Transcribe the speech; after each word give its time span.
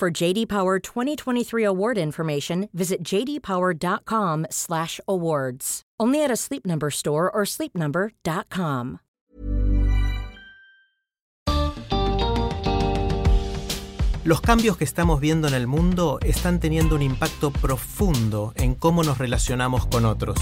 For 0.00 0.10
JD 0.10 0.48
Power 0.48 0.80
2023 0.80 1.62
award 1.62 1.98
information, 1.98 2.70
visit 2.72 3.04
jdpower.com/awards. 3.04 5.82
Only 6.00 6.24
at 6.24 6.30
a 6.30 6.36
Sleep 6.36 6.64
Number 6.64 6.90
store 6.90 7.30
or 7.30 7.44
sleepnumber.com. 7.44 9.00
Los 14.24 14.40
cambios 14.40 14.78
que 14.78 14.84
estamos 14.84 15.20
viendo 15.20 15.48
en 15.48 15.54
el 15.54 15.66
mundo 15.66 16.18
están 16.22 16.60
teniendo 16.60 16.94
un 16.94 17.02
impacto 17.02 17.50
profundo 17.50 18.54
en 18.56 18.74
cómo 18.74 19.02
nos 19.02 19.18
relacionamos 19.18 19.86
con 19.86 20.06
otros. 20.06 20.38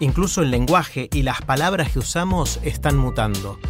Incluso 0.00 0.42
el 0.42 0.50
lenguaje 0.50 1.08
y 1.12 1.22
las 1.22 1.40
palabras 1.42 1.92
que 1.92 2.00
usamos 2.00 2.58
están 2.64 2.96
mutando. 2.96 3.60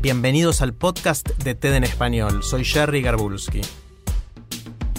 Bienvenidos 0.00 0.60
al 0.60 0.74
podcast 0.74 1.28
de 1.38 1.54
TED 1.54 1.74
en 1.74 1.84
español. 1.84 2.42
Soy 2.42 2.64
Jerry 2.64 3.00
Garbulski. 3.00 3.60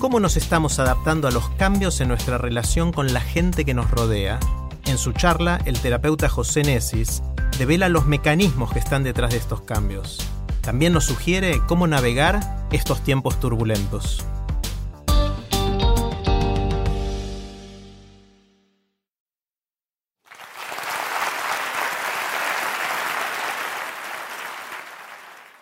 ¿Cómo 0.03 0.19
nos 0.19 0.35
estamos 0.35 0.79
adaptando 0.79 1.29
a 1.29 1.31
los 1.31 1.49
cambios 1.51 2.01
en 2.01 2.09
nuestra 2.09 2.37
relación 2.37 2.91
con 2.91 3.13
la 3.13 3.21
gente 3.21 3.63
que 3.63 3.73
nos 3.73 3.89
rodea? 3.89 4.37
En 4.85 4.97
su 4.97 5.13
charla, 5.13 5.61
el 5.63 5.79
terapeuta 5.79 6.27
José 6.27 6.61
Nesis 6.61 7.23
devela 7.57 7.87
los 7.87 8.05
mecanismos 8.05 8.73
que 8.73 8.79
están 8.79 9.05
detrás 9.05 9.31
de 9.31 9.37
estos 9.37 9.61
cambios. 9.61 10.19
También 10.59 10.91
nos 10.91 11.05
sugiere 11.05 11.61
cómo 11.69 11.87
navegar 11.87 12.67
estos 12.73 13.01
tiempos 13.01 13.39
turbulentos. 13.39 14.27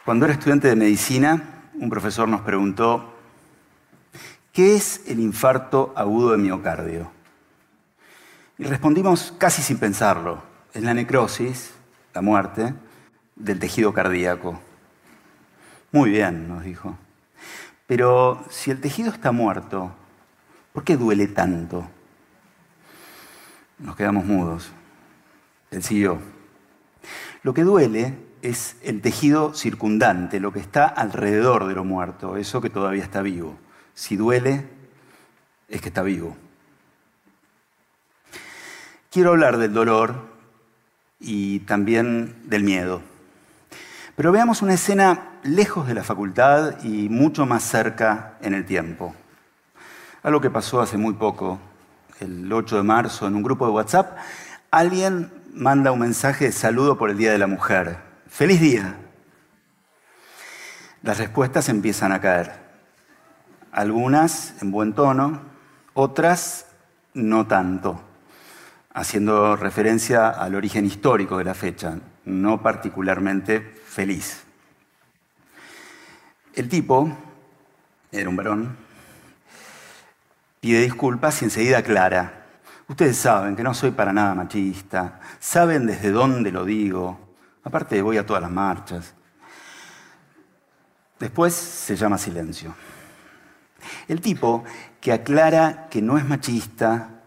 Cuando 0.04 0.26
era 0.26 0.34
estudiante 0.34 0.68
de 0.68 0.76
medicina, 0.76 1.70
un 1.76 1.92
profesor 1.92 2.28
nos 2.28 2.42
preguntó, 2.42 3.21
¿qué 4.52 4.76
es 4.76 5.02
el 5.08 5.20
infarto 5.20 5.94
agudo 5.96 6.32
de 6.32 6.38
miocardio? 6.38 7.12
Y 8.58 8.66
respondimos 8.66 9.34
casi 9.38 9.62
sin 9.62 9.78
pensarlo, 9.78 10.44
es 10.74 10.84
la 10.84 10.94
necrosis, 10.94 11.74
la 12.14 12.22
muerte, 12.22 12.74
del 13.36 13.60
tejido 13.60 13.94
cardíaco. 13.94 14.60
Muy 15.92 16.12
bien, 16.12 16.48
nos 16.48 16.64
dijo. 16.64 16.98
Pero 17.88 18.46
si 18.50 18.72
el 18.72 18.80
tejido 18.80 19.12
está 19.12 19.32
muerto, 19.32 19.92
¿por 20.74 20.84
qué 20.84 20.96
duele 20.96 21.28
tanto? 21.28 21.88
Nos 23.80 23.96
quedamos 23.96 24.26
mudos. 24.26 24.72
Él 25.72 25.84
siguió. 25.84 26.20
Lo 27.44 27.54
que 27.54 27.64
duele 27.64 28.16
es 28.42 28.78
el 28.84 29.02
tejido 29.02 29.54
circundante, 29.54 30.40
lo 30.40 30.54
que 30.54 30.60
está 30.60 30.86
alrededor 30.86 31.68
de 31.68 31.74
lo 31.74 31.84
muerto, 31.84 32.38
eso 32.38 32.62
que 32.62 32.70
todavía 32.70 33.04
está 33.04 33.22
vivo. 33.22 33.58
Si 34.02 34.16
duele, 34.16 34.66
es 35.70 35.80
que 35.80 35.90
está 35.90 36.02
vivo. 36.02 36.36
Quiero 39.12 39.30
hablar 39.30 39.60
del 39.60 39.74
dolor 39.74 40.28
y 41.20 41.60
también 41.60 42.50
del 42.50 42.64
miedo. 42.64 43.04
Pero 44.16 44.32
veamos 44.32 44.64
una 44.64 44.74
escena 44.74 45.38
lejos 45.44 45.86
de 45.88 45.94
la 45.94 46.04
facultad 46.04 46.84
y 46.84 47.10
mucho 47.10 47.46
más 47.46 47.62
cerca 47.62 48.40
en 48.42 48.56
el 48.56 48.66
tiempo. 48.66 49.14
Algo 50.24 50.42
que 50.42 50.50
pasó 50.50 50.82
hace 50.82 50.98
muy 50.98 51.14
poco, 51.14 51.60
el 52.20 52.52
8 52.52 52.78
de 52.78 52.84
marzo, 52.84 53.28
en 53.28 53.36
un 53.36 53.44
grupo 53.44 53.68
de 53.68 53.74
WhatsApp, 53.74 54.18
alguien 54.72 55.32
manda 55.54 55.92
un 55.92 56.00
mensaje 56.00 56.46
de 56.46 56.52
saludo 56.52 56.98
por 56.98 57.12
el 57.12 57.18
Día 57.18 57.34
de 57.34 57.38
la 57.38 57.46
Mujer. 57.46 57.98
¡Feliz 58.28 58.60
día! 58.60 58.96
Las 61.04 61.20
respuestas 61.20 61.70
empiezan 61.70 62.12
a 62.12 62.20
caer. 62.20 62.71
Algunas 63.72 64.62
en 64.62 64.72
buen 64.72 64.94
tono, 64.94 65.42
otras 65.94 66.66
no 67.14 67.48
tanto, 67.48 68.02
haciendo 68.94 69.56
referencia 69.56 70.30
al 70.30 70.56
origen 70.56 70.86
histórico 70.86 71.38
de 71.38 71.46
la 71.46 71.54
fecha, 71.54 71.98
no 72.26 72.62
particularmente 72.62 73.62
feliz. 73.86 74.44
El 76.54 76.68
tipo, 76.68 77.16
era 78.12 78.30
un 78.30 78.36
varón, 78.36 78.76
pide 80.60 80.82
disculpas 80.82 81.42
y 81.42 81.46
enseguida 81.46 81.78
aclara. 81.78 82.48
Ustedes 82.90 83.16
saben 83.16 83.56
que 83.56 83.64
no 83.64 83.74
soy 83.74 83.92
para 83.92 84.12
nada 84.12 84.36
machista, 84.36 85.22
saben 85.40 85.88
desde 85.88 86.12
dónde 86.12 86.52
lo 86.52 86.66
digo, 86.66 87.36
aparte 87.64 88.02
voy 88.02 88.18
a 88.18 88.26
todas 88.26 88.42
las 88.42 88.52
marchas. 88.52 89.14
Después 91.18 91.54
se 91.54 91.96
llama 91.96 92.18
silencio. 92.18 92.76
El 94.08 94.22
tipo 94.22 94.64
que 95.00 95.12
aclara 95.12 95.88
que 95.90 96.02
no 96.02 96.18
es 96.18 96.26
machista, 96.26 97.22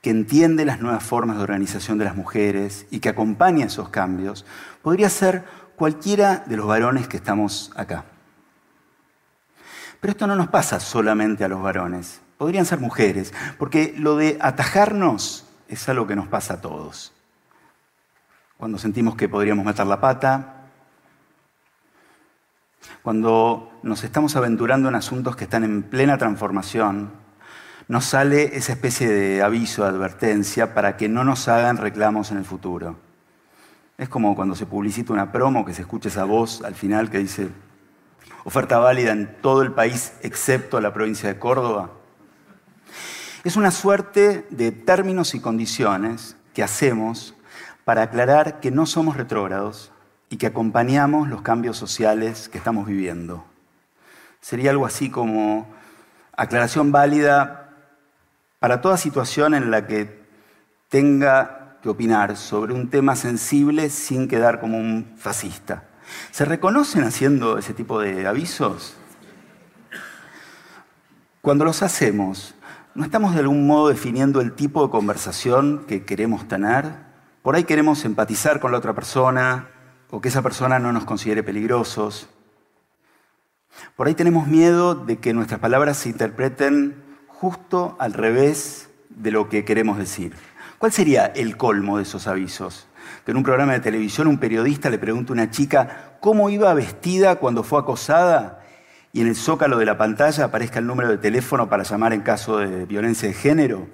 que 0.00 0.10
entiende 0.10 0.64
las 0.64 0.80
nuevas 0.80 1.02
formas 1.02 1.36
de 1.36 1.42
organización 1.42 1.98
de 1.98 2.04
las 2.04 2.16
mujeres 2.16 2.86
y 2.90 3.00
que 3.00 3.08
acompaña 3.08 3.66
esos 3.66 3.88
cambios, 3.88 4.44
podría 4.82 5.08
ser 5.08 5.44
cualquiera 5.76 6.42
de 6.46 6.56
los 6.56 6.66
varones 6.66 7.08
que 7.08 7.16
estamos 7.16 7.72
acá. 7.76 8.04
Pero 10.00 10.12
esto 10.12 10.26
no 10.26 10.34
nos 10.34 10.48
pasa 10.48 10.80
solamente 10.80 11.44
a 11.44 11.48
los 11.48 11.62
varones, 11.62 12.20
podrían 12.36 12.66
ser 12.66 12.80
mujeres, 12.80 13.32
porque 13.58 13.94
lo 13.96 14.16
de 14.16 14.36
atajarnos 14.40 15.46
es 15.68 15.88
algo 15.88 16.08
que 16.08 16.16
nos 16.16 16.26
pasa 16.26 16.54
a 16.54 16.60
todos. 16.60 17.12
Cuando 18.56 18.78
sentimos 18.78 19.14
que 19.14 19.28
podríamos 19.28 19.64
meter 19.64 19.86
la 19.86 20.00
pata, 20.00 20.61
cuando 23.02 23.78
nos 23.82 24.04
estamos 24.04 24.36
aventurando 24.36 24.88
en 24.88 24.94
asuntos 24.94 25.36
que 25.36 25.44
están 25.44 25.64
en 25.64 25.82
plena 25.82 26.18
transformación, 26.18 27.10
nos 27.88 28.04
sale 28.04 28.56
esa 28.56 28.72
especie 28.72 29.08
de 29.08 29.42
aviso, 29.42 29.82
de 29.82 29.90
advertencia, 29.90 30.74
para 30.74 30.96
que 30.96 31.08
no 31.08 31.24
nos 31.24 31.48
hagan 31.48 31.76
reclamos 31.76 32.30
en 32.30 32.38
el 32.38 32.44
futuro. 32.44 32.96
Es 33.98 34.08
como 34.08 34.34
cuando 34.34 34.54
se 34.54 34.66
publicita 34.66 35.12
una 35.12 35.30
promo 35.30 35.64
que 35.64 35.74
se 35.74 35.82
escucha 35.82 36.08
esa 36.08 36.24
voz 36.24 36.62
al 36.62 36.74
final 36.74 37.10
que 37.10 37.18
dice 37.18 37.50
oferta 38.44 38.78
válida 38.78 39.12
en 39.12 39.36
todo 39.40 39.62
el 39.62 39.72
país 39.72 40.14
excepto 40.22 40.80
la 40.80 40.92
provincia 40.92 41.28
de 41.28 41.38
Córdoba. 41.38 41.90
Es 43.44 43.56
una 43.56 43.70
suerte 43.70 44.46
de 44.50 44.72
términos 44.72 45.34
y 45.34 45.40
condiciones 45.40 46.36
que 46.54 46.62
hacemos 46.62 47.34
para 47.84 48.02
aclarar 48.02 48.60
que 48.60 48.70
no 48.70 48.86
somos 48.86 49.16
retrógrados 49.16 49.91
y 50.32 50.38
que 50.38 50.46
acompañamos 50.46 51.28
los 51.28 51.42
cambios 51.42 51.76
sociales 51.76 52.48
que 52.48 52.56
estamos 52.56 52.86
viviendo. 52.86 53.44
Sería 54.40 54.70
algo 54.70 54.86
así 54.86 55.10
como 55.10 55.68
aclaración 56.34 56.90
válida 56.90 57.68
para 58.58 58.80
toda 58.80 58.96
situación 58.96 59.52
en 59.52 59.70
la 59.70 59.86
que 59.86 60.24
tenga 60.88 61.76
que 61.82 61.90
opinar 61.90 62.38
sobre 62.38 62.72
un 62.72 62.88
tema 62.88 63.14
sensible 63.14 63.90
sin 63.90 64.26
quedar 64.26 64.58
como 64.58 64.78
un 64.78 65.12
fascista. 65.18 65.84
¿Se 66.30 66.46
reconocen 66.46 67.04
haciendo 67.04 67.58
ese 67.58 67.74
tipo 67.74 68.00
de 68.00 68.26
avisos? 68.26 68.96
Cuando 71.42 71.66
los 71.66 71.82
hacemos, 71.82 72.54
¿no 72.94 73.04
estamos 73.04 73.34
de 73.34 73.40
algún 73.40 73.66
modo 73.66 73.90
definiendo 73.90 74.40
el 74.40 74.54
tipo 74.54 74.82
de 74.82 74.90
conversación 74.90 75.84
que 75.86 76.06
queremos 76.06 76.48
tener? 76.48 76.90
Por 77.42 77.54
ahí 77.54 77.64
queremos 77.64 78.06
empatizar 78.06 78.60
con 78.60 78.72
la 78.72 78.78
otra 78.78 78.94
persona 78.94 79.68
o 80.12 80.20
que 80.20 80.28
esa 80.28 80.42
persona 80.42 80.78
no 80.78 80.92
nos 80.92 81.06
considere 81.06 81.42
peligrosos. 81.42 82.28
Por 83.96 84.06
ahí 84.06 84.14
tenemos 84.14 84.46
miedo 84.46 84.94
de 84.94 85.16
que 85.16 85.32
nuestras 85.32 85.58
palabras 85.58 85.96
se 85.96 86.10
interpreten 86.10 87.02
justo 87.28 87.96
al 87.98 88.12
revés 88.12 88.90
de 89.08 89.30
lo 89.30 89.48
que 89.48 89.64
queremos 89.64 89.96
decir. 89.96 90.34
¿Cuál 90.76 90.92
sería 90.92 91.24
el 91.24 91.56
colmo 91.56 91.96
de 91.96 92.02
esos 92.02 92.26
avisos? 92.26 92.88
Que 93.24 93.30
en 93.30 93.38
un 93.38 93.42
programa 93.42 93.72
de 93.72 93.80
televisión 93.80 94.26
un 94.26 94.36
periodista 94.36 94.90
le 94.90 94.98
pregunta 94.98 95.32
a 95.32 95.34
una 95.34 95.50
chica 95.50 96.18
cómo 96.20 96.50
iba 96.50 96.74
vestida 96.74 97.36
cuando 97.36 97.62
fue 97.62 97.80
acosada 97.80 98.62
y 99.14 99.22
en 99.22 99.28
el 99.28 99.34
zócalo 99.34 99.78
de 99.78 99.86
la 99.86 99.96
pantalla 99.96 100.44
aparezca 100.44 100.78
el 100.78 100.86
número 100.86 101.08
de 101.08 101.16
teléfono 101.16 101.70
para 101.70 101.84
llamar 101.84 102.12
en 102.12 102.20
caso 102.20 102.58
de 102.58 102.84
violencia 102.84 103.28
de 103.28 103.34
género. 103.34 103.88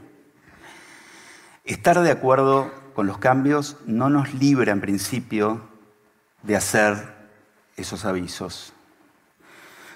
Estar 1.64 2.00
de 2.00 2.10
acuerdo 2.10 2.72
con 2.94 3.06
los 3.06 3.18
cambios 3.18 3.76
no 3.86 4.10
nos 4.10 4.34
libra 4.34 4.72
en 4.72 4.80
principio 4.80 5.67
de 6.42 6.56
hacer 6.56 7.16
esos 7.76 8.04
avisos. 8.04 8.72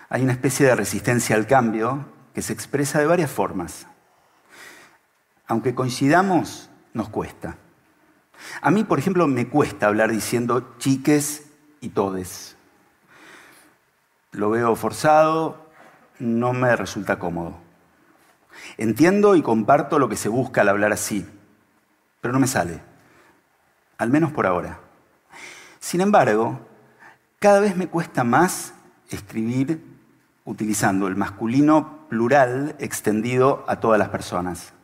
Hay 0.09 0.23
una 0.23 0.33
especie 0.33 0.67
de 0.67 0.75
resistencia 0.75 1.37
al 1.37 1.47
cambio 1.47 2.07
que 2.35 2.43
se 2.43 2.53
expresa 2.53 2.99
de 2.99 3.07
varias 3.07 3.31
formas. 3.31 3.87
Aunque 5.47 5.75
coincidamos, 5.75 6.71
nos 6.95 7.09
cuesta. 7.09 7.57
A 8.61 8.71
mí, 8.71 8.85
por 8.85 8.99
ejemplo, 8.99 9.27
me 9.27 9.49
cuesta 9.49 9.87
hablar 9.87 10.11
diciendo 10.11 10.75
chiques 10.79 11.47
y 11.81 11.91
todes. 11.91 12.57
Lo 14.33 14.51
veo 14.51 14.75
forzado, 14.77 15.71
no 16.19 16.53
me 16.53 16.75
resulta 16.77 17.19
cómodo. 17.19 17.57
Entiendo 18.77 19.35
y 19.35 19.43
comparto 19.43 19.99
lo 19.99 20.09
que 20.09 20.17
se 20.17 20.29
busca 20.29 20.61
al 20.61 20.69
hablar 20.69 20.93
así, 20.93 21.27
pero 22.21 22.33
no 22.33 22.41
me 22.41 22.47
sale, 22.47 22.81
al 23.99 24.11
menos 24.11 24.33
por 24.33 24.47
ahora. 24.47 24.79
Sin 25.83 26.01
embargo, 26.01 26.61
cada 27.41 27.59
vez 27.59 27.77
me 27.77 27.89
cuesta 27.89 28.23
más 28.23 28.73
escribir 29.11 29.85
utilizando 30.45 31.09
el 31.09 31.17
masculino 31.17 32.07
plural 32.09 32.77
extendido 32.79 33.65
a 33.67 33.81
todas 33.81 33.99
las 33.99 34.09
personas. 34.09 34.75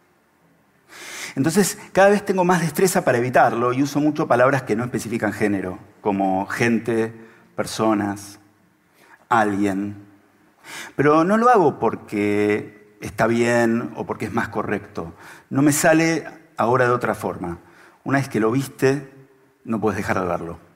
Entonces, 1.36 1.78
cada 1.92 2.08
vez 2.08 2.24
tengo 2.24 2.44
más 2.44 2.62
destreza 2.62 3.04
para 3.04 3.18
evitarlo 3.18 3.72
y 3.72 3.84
uso 3.84 4.00
mucho 4.00 4.26
palabras 4.26 4.64
que 4.64 4.74
no 4.74 4.82
especifican 4.82 5.32
género, 5.32 5.78
como 6.00 6.46
gente, 6.46 7.14
personas, 7.54 8.40
alguien. 9.28 10.04
Pero 10.96 11.22
no 11.22 11.36
lo 11.36 11.48
hago 11.48 11.78
porque 11.78 12.96
está 13.00 13.28
bien 13.28 13.92
o 13.94 14.04
porque 14.04 14.24
es 14.24 14.32
más 14.32 14.48
correcto. 14.48 15.14
No 15.48 15.62
me 15.62 15.70
sale 15.70 16.26
ahora 16.56 16.86
de 16.86 16.90
otra 16.90 17.14
forma. 17.14 17.58
Una 18.02 18.18
vez 18.18 18.28
que 18.28 18.40
lo 18.40 18.50
viste, 18.50 19.08
no 19.64 19.80
puedes 19.80 19.96
dejar 19.96 20.20
de 20.20 20.26
verlo. 20.26 20.67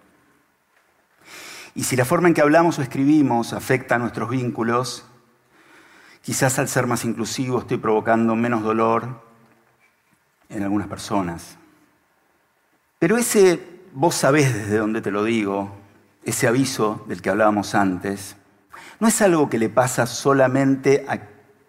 Y 1.74 1.84
si 1.84 1.96
la 1.96 2.04
forma 2.04 2.28
en 2.28 2.34
que 2.34 2.42
hablamos 2.42 2.78
o 2.78 2.82
escribimos 2.82 3.52
afecta 3.52 3.94
a 3.94 3.98
nuestros 3.98 4.28
vínculos, 4.28 5.06
quizás 6.20 6.58
al 6.58 6.68
ser 6.68 6.86
más 6.86 7.04
inclusivo 7.04 7.60
estoy 7.60 7.78
provocando 7.78 8.36
menos 8.36 8.62
dolor 8.62 9.22
en 10.48 10.62
algunas 10.62 10.88
personas. 10.88 11.56
Pero 12.98 13.16
ese, 13.16 13.60
vos 13.92 14.14
sabés 14.14 14.54
desde 14.54 14.78
dónde 14.78 15.00
te 15.00 15.10
lo 15.10 15.24
digo, 15.24 15.74
ese 16.24 16.46
aviso 16.46 17.04
del 17.08 17.22
que 17.22 17.30
hablábamos 17.30 17.74
antes, 17.74 18.36
no 19.00 19.08
es 19.08 19.20
algo 19.22 19.48
que 19.50 19.58
le 19.58 19.68
pasa 19.68 20.06
solamente 20.06 21.04
a 21.08 21.20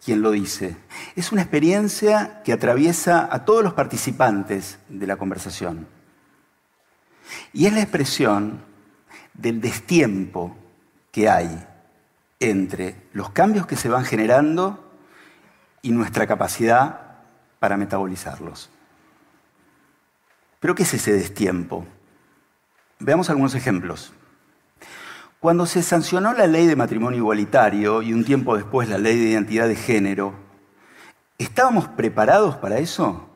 quien 0.03 0.21
lo 0.21 0.31
dice. 0.31 0.75
Es 1.15 1.31
una 1.31 1.41
experiencia 1.41 2.41
que 2.43 2.53
atraviesa 2.53 3.27
a 3.31 3.45
todos 3.45 3.63
los 3.63 3.73
participantes 3.73 4.77
de 4.89 5.07
la 5.07 5.15
conversación. 5.15 5.87
Y 7.53 7.65
es 7.65 7.73
la 7.73 7.81
expresión 7.81 8.61
del 9.33 9.61
destiempo 9.61 10.55
que 11.11 11.29
hay 11.29 11.67
entre 12.39 12.95
los 13.13 13.29
cambios 13.29 13.65
que 13.65 13.75
se 13.75 13.89
van 13.89 14.05
generando 14.05 14.91
y 15.81 15.91
nuestra 15.91 16.27
capacidad 16.27 17.01
para 17.59 17.77
metabolizarlos. 17.77 18.69
¿Pero 20.59 20.75
qué 20.75 20.83
es 20.83 20.93
ese 20.93 21.13
destiempo? 21.13 21.85
Veamos 22.99 23.29
algunos 23.29 23.55
ejemplos. 23.55 24.13
Cuando 25.39 25.65
se 25.65 25.83
sancionó 25.83 26.33
la 26.33 26.47
ley 26.47 26.67
de 26.67 26.77
matrimonio 26.77 27.19
igualitario 27.19 28.01
y 28.01 28.13
un 28.13 28.23
tiempo 28.23 28.55
después 28.55 28.87
la 28.87 28.97
ley 28.97 29.19
de 29.19 29.31
identidad 29.31 29.67
de 29.67 29.75
género, 29.75 30.33
¿estábamos 31.37 31.89
preparados 31.89 32.55
para 32.55 32.77
eso? 32.77 33.29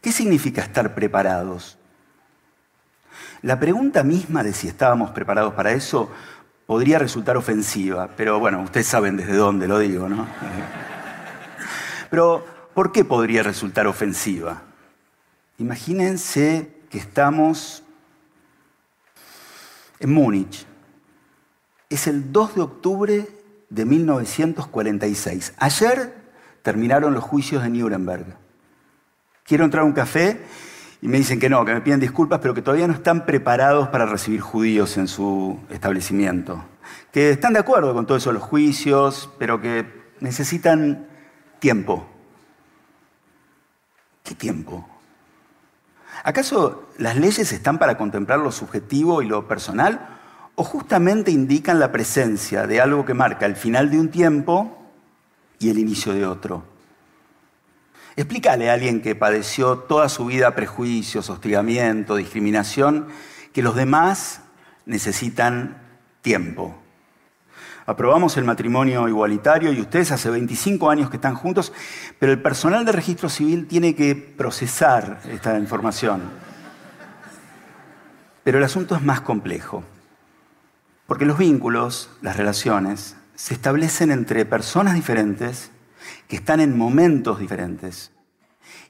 ¿Qué 0.00 0.12
significa 0.12 0.62
estar 0.62 0.94
preparados? 0.94 1.78
La 3.44 3.60
pregunta 3.60 4.02
misma 4.02 4.42
de 4.42 4.54
si 4.54 4.68
estábamos 4.68 5.10
preparados 5.10 5.52
para 5.52 5.72
eso 5.72 6.10
podría 6.64 6.98
resultar 6.98 7.36
ofensiva, 7.36 8.08
pero 8.16 8.40
bueno, 8.40 8.62
ustedes 8.62 8.86
saben 8.86 9.18
desde 9.18 9.36
dónde 9.36 9.68
lo 9.68 9.78
digo, 9.78 10.08
¿no? 10.08 10.26
Pero, 12.08 12.42
¿por 12.72 12.90
qué 12.90 13.04
podría 13.04 13.42
resultar 13.42 13.86
ofensiva? 13.86 14.62
Imagínense 15.58 16.70
que 16.88 16.96
estamos 16.96 17.82
en 20.00 20.10
Múnich. 20.10 20.64
Es 21.90 22.06
el 22.06 22.32
2 22.32 22.54
de 22.54 22.60
octubre 22.62 23.28
de 23.68 23.84
1946. 23.84 25.52
Ayer 25.58 26.14
terminaron 26.62 27.12
los 27.12 27.22
juicios 27.22 27.62
de 27.62 27.68
Nuremberg. 27.68 28.24
Quiero 29.44 29.66
entrar 29.66 29.82
a 29.82 29.86
un 29.86 29.92
café 29.92 30.40
y 31.04 31.08
me 31.08 31.18
dicen 31.18 31.38
que 31.38 31.50
no, 31.50 31.66
que 31.66 31.74
me 31.74 31.82
piden 31.82 32.00
disculpas, 32.00 32.40
pero 32.40 32.54
que 32.54 32.62
todavía 32.62 32.86
no 32.86 32.94
están 32.94 33.26
preparados 33.26 33.88
para 33.88 34.06
recibir 34.06 34.40
judíos 34.40 34.96
en 34.96 35.06
su 35.06 35.60
establecimiento. 35.68 36.64
Que 37.12 37.28
están 37.28 37.52
de 37.52 37.58
acuerdo 37.58 37.92
con 37.92 38.06
todo 38.06 38.16
eso, 38.16 38.32
los 38.32 38.42
juicios, 38.42 39.28
pero 39.38 39.60
que 39.60 39.84
necesitan 40.20 41.06
tiempo. 41.58 42.06
¿Qué 44.22 44.34
tiempo? 44.34 44.88
¿Acaso 46.22 46.88
las 46.96 47.16
leyes 47.16 47.52
están 47.52 47.78
para 47.78 47.98
contemplar 47.98 48.38
lo 48.38 48.50
subjetivo 48.50 49.20
y 49.20 49.26
lo 49.26 49.46
personal? 49.46 50.08
¿O 50.54 50.64
justamente 50.64 51.30
indican 51.30 51.80
la 51.80 51.92
presencia 51.92 52.66
de 52.66 52.80
algo 52.80 53.04
que 53.04 53.12
marca 53.12 53.44
el 53.44 53.56
final 53.56 53.90
de 53.90 54.00
un 54.00 54.08
tiempo 54.08 54.78
y 55.58 55.68
el 55.68 55.78
inicio 55.78 56.14
de 56.14 56.24
otro? 56.24 56.73
Explícale 58.16 58.70
a 58.70 58.74
alguien 58.74 59.02
que 59.02 59.16
padeció 59.16 59.78
toda 59.78 60.08
su 60.08 60.26
vida 60.26 60.54
prejuicios, 60.54 61.30
hostigamiento, 61.30 62.14
discriminación, 62.14 63.08
que 63.52 63.62
los 63.62 63.74
demás 63.74 64.40
necesitan 64.86 65.82
tiempo. 66.22 66.76
Aprobamos 67.86 68.36
el 68.36 68.44
matrimonio 68.44 69.08
igualitario 69.08 69.72
y 69.72 69.80
ustedes 69.80 70.12
hace 70.12 70.30
25 70.30 70.88
años 70.88 71.10
que 71.10 71.16
están 71.16 71.34
juntos, 71.34 71.72
pero 72.18 72.32
el 72.32 72.40
personal 72.40 72.84
de 72.84 72.92
registro 72.92 73.28
civil 73.28 73.66
tiene 73.66 73.94
que 73.94 74.14
procesar 74.14 75.20
esta 75.30 75.58
información. 75.58 76.22
Pero 78.42 78.58
el 78.58 78.64
asunto 78.64 78.94
es 78.94 79.02
más 79.02 79.20
complejo, 79.20 79.84
porque 81.06 81.26
los 81.26 81.36
vínculos, 81.36 82.10
las 82.22 82.36
relaciones, 82.36 83.16
se 83.34 83.54
establecen 83.54 84.10
entre 84.10 84.46
personas 84.46 84.94
diferentes 84.94 85.70
que 86.34 86.38
están 86.38 86.58
en 86.58 86.76
momentos 86.76 87.38
diferentes 87.38 88.10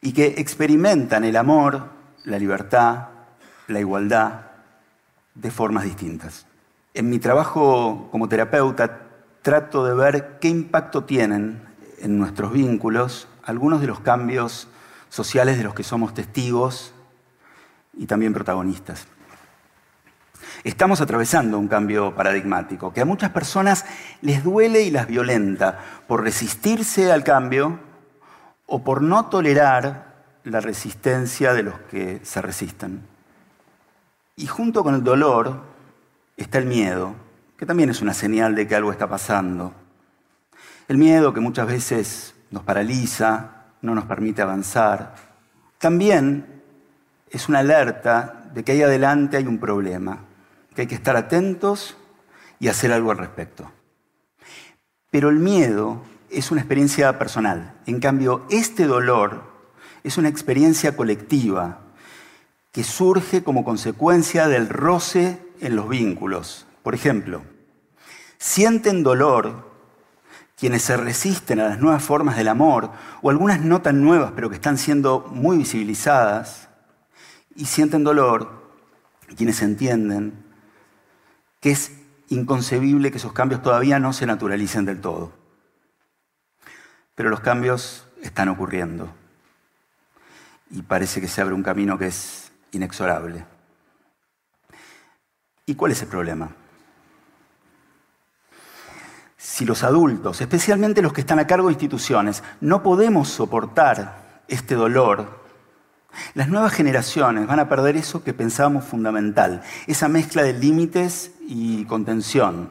y 0.00 0.14
que 0.14 0.36
experimentan 0.38 1.24
el 1.24 1.36
amor, 1.36 1.90
la 2.24 2.38
libertad, 2.38 3.08
la 3.68 3.80
igualdad 3.80 4.46
de 5.34 5.50
formas 5.50 5.84
distintas. 5.84 6.46
En 6.94 7.10
mi 7.10 7.18
trabajo 7.18 8.08
como 8.10 8.30
terapeuta 8.30 9.08
trato 9.42 9.84
de 9.84 9.92
ver 9.92 10.38
qué 10.40 10.48
impacto 10.48 11.04
tienen 11.04 11.60
en 11.98 12.18
nuestros 12.18 12.50
vínculos 12.50 13.28
algunos 13.42 13.82
de 13.82 13.88
los 13.88 14.00
cambios 14.00 14.66
sociales 15.10 15.58
de 15.58 15.64
los 15.64 15.74
que 15.74 15.82
somos 15.82 16.14
testigos 16.14 16.94
y 17.92 18.06
también 18.06 18.32
protagonistas. 18.32 19.06
Estamos 20.62 21.00
atravesando 21.00 21.58
un 21.58 21.68
cambio 21.68 22.14
paradigmático 22.14 22.92
que 22.92 23.00
a 23.00 23.04
muchas 23.04 23.30
personas 23.30 23.84
les 24.22 24.44
duele 24.44 24.82
y 24.82 24.90
las 24.90 25.06
violenta 25.06 25.80
por 26.06 26.22
resistirse 26.22 27.10
al 27.10 27.24
cambio 27.24 27.80
o 28.66 28.84
por 28.84 29.02
no 29.02 29.26
tolerar 29.26 30.14
la 30.44 30.60
resistencia 30.60 31.52
de 31.52 31.64
los 31.64 31.74
que 31.90 32.20
se 32.22 32.40
resisten. 32.40 33.02
Y 34.36 34.46
junto 34.46 34.82
con 34.82 34.94
el 34.94 35.02
dolor 35.02 35.62
está 36.36 36.58
el 36.58 36.66
miedo, 36.66 37.14
que 37.56 37.66
también 37.66 37.90
es 37.90 38.00
una 38.00 38.14
señal 38.14 38.54
de 38.54 38.66
que 38.66 38.74
algo 38.74 38.92
está 38.92 39.08
pasando. 39.08 39.72
El 40.88 40.98
miedo 40.98 41.32
que 41.32 41.40
muchas 41.40 41.66
veces 41.66 42.34
nos 42.50 42.62
paraliza, 42.62 43.64
no 43.80 43.94
nos 43.94 44.04
permite 44.04 44.42
avanzar. 44.42 45.14
También 45.78 46.62
es 47.30 47.48
una 47.48 47.60
alerta 47.60 48.50
de 48.52 48.64
que 48.64 48.72
ahí 48.72 48.82
adelante 48.82 49.36
hay 49.36 49.46
un 49.46 49.58
problema 49.58 50.18
que 50.74 50.82
hay 50.82 50.86
que 50.88 50.94
estar 50.94 51.16
atentos 51.16 51.96
y 52.58 52.68
hacer 52.68 52.92
algo 52.92 53.10
al 53.10 53.18
respecto. 53.18 53.70
Pero 55.10 55.28
el 55.28 55.38
miedo 55.38 56.02
es 56.30 56.50
una 56.50 56.60
experiencia 56.60 57.18
personal. 57.18 57.74
En 57.86 58.00
cambio, 58.00 58.44
este 58.50 58.86
dolor 58.86 59.44
es 60.02 60.18
una 60.18 60.28
experiencia 60.28 60.96
colectiva 60.96 61.80
que 62.72 62.82
surge 62.84 63.44
como 63.44 63.64
consecuencia 63.64 64.48
del 64.48 64.68
roce 64.68 65.38
en 65.60 65.76
los 65.76 65.88
vínculos. 65.88 66.66
Por 66.82 66.94
ejemplo, 66.94 67.42
sienten 68.38 69.04
dolor 69.04 69.72
quienes 70.56 70.82
se 70.82 70.96
resisten 70.96 71.60
a 71.60 71.68
las 71.68 71.78
nuevas 71.78 72.02
formas 72.02 72.36
del 72.36 72.48
amor, 72.48 72.90
o 73.22 73.30
algunas 73.30 73.60
no 73.60 73.82
tan 73.82 74.02
nuevas, 74.02 74.32
pero 74.34 74.48
que 74.48 74.56
están 74.56 74.78
siendo 74.78 75.28
muy 75.30 75.58
visibilizadas, 75.58 76.68
y 77.56 77.66
sienten 77.66 78.04
dolor 78.04 78.64
quienes 79.36 79.62
entienden 79.62 80.44
que 81.64 81.70
es 81.70 81.92
inconcebible 82.28 83.10
que 83.10 83.16
esos 83.16 83.32
cambios 83.32 83.62
todavía 83.62 83.98
no 83.98 84.12
se 84.12 84.26
naturalicen 84.26 84.84
del 84.84 85.00
todo. 85.00 85.32
Pero 87.14 87.30
los 87.30 87.40
cambios 87.40 88.06
están 88.20 88.50
ocurriendo 88.50 89.08
y 90.70 90.82
parece 90.82 91.22
que 91.22 91.26
se 91.26 91.40
abre 91.40 91.54
un 91.54 91.62
camino 91.62 91.96
que 91.96 92.08
es 92.08 92.52
inexorable. 92.72 93.46
¿Y 95.64 95.74
cuál 95.74 95.92
es 95.92 96.02
el 96.02 96.08
problema? 96.08 96.50
Si 99.38 99.64
los 99.64 99.84
adultos, 99.84 100.42
especialmente 100.42 101.00
los 101.00 101.14
que 101.14 101.22
están 101.22 101.38
a 101.38 101.46
cargo 101.46 101.68
de 101.68 101.72
instituciones, 101.72 102.42
no 102.60 102.82
podemos 102.82 103.30
soportar 103.30 104.42
este 104.48 104.74
dolor, 104.74 105.43
las 106.34 106.48
nuevas 106.48 106.72
generaciones 106.72 107.46
van 107.46 107.60
a 107.60 107.68
perder 107.68 107.96
eso 107.96 108.22
que 108.22 108.34
pensábamos 108.34 108.84
fundamental, 108.84 109.62
esa 109.86 110.08
mezcla 110.08 110.42
de 110.42 110.52
límites 110.52 111.32
y 111.40 111.84
contención, 111.84 112.70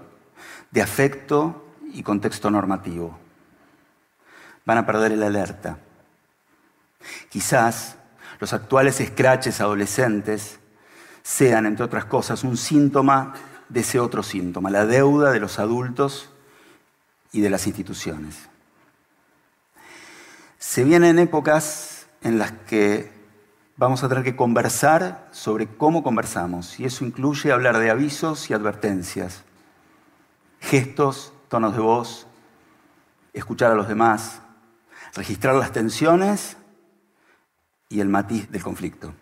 de 0.71 0.81
afecto 0.81 1.65
y 1.93 2.03
contexto 2.03 2.50
normativo. 2.50 3.17
Van 4.65 4.77
a 4.77 4.85
perder 4.85 5.12
el 5.12 5.23
alerta. 5.23 5.77
Quizás 7.29 7.97
los 8.39 8.53
actuales 8.53 9.00
escraches 9.00 9.62
adolescentes 9.62 10.59
sean, 11.21 11.65
entre 11.65 11.85
otras 11.85 12.05
cosas, 12.05 12.43
un 12.43 12.57
síntoma 12.57 13.33
de 13.69 13.79
ese 13.79 14.00
otro 14.00 14.23
síntoma, 14.23 14.69
la 14.69 14.85
deuda 14.85 15.31
de 15.31 15.39
los 15.39 15.59
adultos 15.59 16.29
y 17.31 17.41
de 17.41 17.50
las 17.50 17.67
instituciones. 17.67 18.35
Se 20.59 20.83
vienen 20.83 21.19
épocas 21.19 22.07
en 22.21 22.39
las 22.39 22.51
que 22.51 23.12
vamos 23.75 24.03
a 24.03 24.10
tener 24.10 24.24
que 24.24 24.36
conversar 24.36 25.27
sobre 25.32 25.68
cómo 25.68 26.03
conversamos, 26.03 26.80
y 26.80 26.86
eso 26.86 27.06
incluye 27.06 27.51
hablar 27.51 27.80
de 27.80 27.89
avisos 27.89 28.50
y 28.50 28.53
advertencias, 28.53 29.44
gestos, 30.60 31.34
tonos 31.48 31.75
de 31.75 31.82
voz, 31.82 32.27
escuchar 33.34 33.72
a 33.72 33.75
los 33.75 33.88
demás, 33.88 34.42
registrar 35.15 35.56
las 35.56 35.72
tensiones 35.72 36.58
y 37.89 38.00
el 38.00 38.10
matiz 38.10 38.50
del 38.51 38.63
conflicto. 38.63 39.13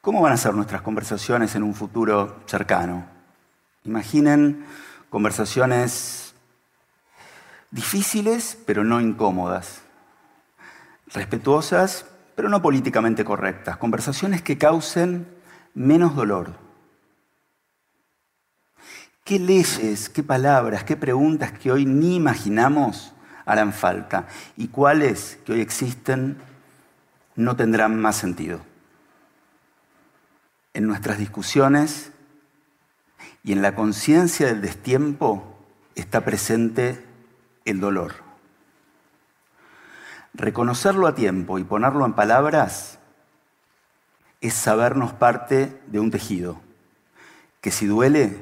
¿Cómo 0.00 0.20
van 0.20 0.32
a 0.32 0.36
ser 0.36 0.54
nuestras 0.54 0.82
conversaciones 0.82 1.54
en 1.56 1.64
un 1.64 1.74
futuro 1.74 2.42
cercano? 2.46 3.06
Imaginen 3.82 4.64
conversaciones 5.10 6.34
difíciles, 7.72 8.56
pero 8.66 8.84
no 8.84 9.00
incómodas 9.00 9.85
respetuosas, 11.16 12.06
pero 12.36 12.48
no 12.48 12.62
políticamente 12.62 13.24
correctas, 13.24 13.78
conversaciones 13.78 14.42
que 14.42 14.58
causen 14.58 15.26
menos 15.74 16.14
dolor. 16.14 16.52
¿Qué 19.24 19.40
leyes, 19.40 20.08
qué 20.08 20.22
palabras, 20.22 20.84
qué 20.84 20.96
preguntas 20.96 21.50
que 21.50 21.72
hoy 21.72 21.84
ni 21.84 22.14
imaginamos 22.14 23.12
harán 23.44 23.72
falta 23.72 24.28
y 24.56 24.68
cuáles 24.68 25.38
que 25.44 25.54
hoy 25.54 25.60
existen 25.60 26.36
no 27.34 27.56
tendrán 27.56 27.98
más 28.00 28.16
sentido? 28.16 28.60
En 30.74 30.86
nuestras 30.86 31.18
discusiones 31.18 32.12
y 33.42 33.52
en 33.52 33.62
la 33.62 33.74
conciencia 33.74 34.46
del 34.46 34.60
destiempo 34.60 35.58
está 35.94 36.24
presente 36.24 37.02
el 37.64 37.80
dolor. 37.80 38.25
Reconocerlo 40.36 41.06
a 41.06 41.14
tiempo 41.14 41.58
y 41.58 41.64
ponerlo 41.64 42.04
en 42.04 42.12
palabras 42.12 42.98
es 44.42 44.52
sabernos 44.52 45.14
parte 45.14 45.80
de 45.86 45.98
un 45.98 46.10
tejido 46.10 46.60
que 47.62 47.70
si 47.70 47.86
duele, 47.86 48.36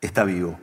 está 0.00 0.24
vivo. 0.24 0.58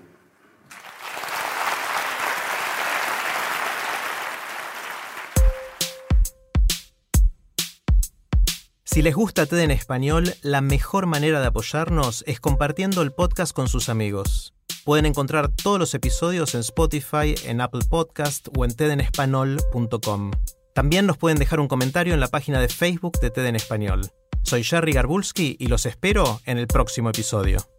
Si 8.84 9.02
les 9.02 9.16
gusta 9.16 9.46
TED 9.46 9.60
en 9.60 9.72
español, 9.72 10.34
la 10.42 10.60
mejor 10.60 11.06
manera 11.06 11.40
de 11.40 11.48
apoyarnos 11.48 12.26
es 12.28 12.42
compartiendo 12.42 13.04
el 13.04 13.14
podcast 13.14 13.54
con 13.54 13.70
sus 13.70 13.88
amigos. 13.88 14.54
Pueden 14.86 15.06
encontrar 15.06 15.50
todos 15.50 15.80
los 15.80 15.94
episodios 15.94 16.56
en 16.56 16.62
Spotify, 16.62 17.36
en 17.46 17.62
Apple 17.62 17.82
Podcast 17.90 18.48
o 18.58 18.66
en 18.66 18.76
tedenespanol.com. 18.76 20.32
También 20.74 21.06
nos 21.06 21.18
pueden 21.18 21.40
dejar 21.40 21.60
un 21.60 21.68
comentario 21.68 22.14
en 22.14 22.20
la 22.20 22.28
página 22.28 22.60
de 22.60 22.70
Facebook 22.70 23.20
de 23.20 23.30
TED 23.30 23.48
en 23.48 23.56
Español. 23.56 24.02
Soy 24.44 24.64
Jerry 24.64 24.94
Garbulski 24.94 25.58
y 25.60 25.68
los 25.68 25.86
espero 25.86 26.40
en 26.46 26.58
el 26.58 26.68
próximo 26.68 27.10
episodio. 27.10 27.79